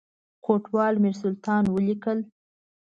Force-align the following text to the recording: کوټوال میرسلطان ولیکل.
کوټوال 0.45 0.93
میرسلطان 1.03 1.63
ولیکل. 1.73 2.19